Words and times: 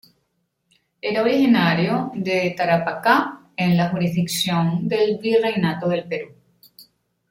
Era 0.99 1.21
originario 1.21 2.11
de 2.15 2.55
Tarapacá, 2.57 3.39
en 3.55 3.77
la 3.77 3.89
jurisdicción 3.89 4.87
del 4.87 5.19
Virreinato 5.19 5.87
del 5.89 6.05
Perú. 6.05 6.31